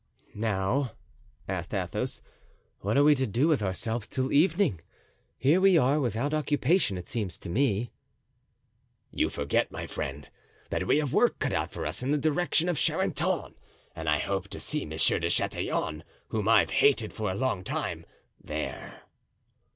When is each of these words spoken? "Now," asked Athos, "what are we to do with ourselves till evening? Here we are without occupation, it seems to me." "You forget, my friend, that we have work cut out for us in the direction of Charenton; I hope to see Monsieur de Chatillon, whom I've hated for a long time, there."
"Now," 0.33 0.93
asked 1.47 1.75
Athos, 1.75 2.23
"what 2.79 2.97
are 2.97 3.03
we 3.03 3.13
to 3.13 3.27
do 3.27 3.47
with 3.47 3.61
ourselves 3.61 4.07
till 4.07 4.31
evening? 4.31 4.81
Here 5.37 5.61
we 5.61 5.77
are 5.77 5.99
without 5.99 6.33
occupation, 6.33 6.97
it 6.97 7.05
seems 7.05 7.37
to 7.37 7.51
me." 7.51 7.91
"You 9.11 9.29
forget, 9.29 9.71
my 9.71 9.85
friend, 9.85 10.27
that 10.71 10.87
we 10.87 10.97
have 10.97 11.13
work 11.13 11.37
cut 11.37 11.53
out 11.53 11.69
for 11.71 11.85
us 11.85 12.01
in 12.01 12.09
the 12.09 12.17
direction 12.17 12.67
of 12.67 12.79
Charenton; 12.79 13.53
I 13.95 14.17
hope 14.17 14.47
to 14.47 14.59
see 14.59 14.85
Monsieur 14.87 15.19
de 15.19 15.29
Chatillon, 15.29 16.03
whom 16.29 16.49
I've 16.49 16.71
hated 16.71 17.13
for 17.13 17.29
a 17.29 17.35
long 17.35 17.63
time, 17.63 18.03
there." 18.43 19.03